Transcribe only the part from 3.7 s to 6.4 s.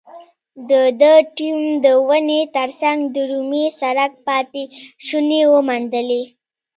سړک پاتې شونې وموندلې.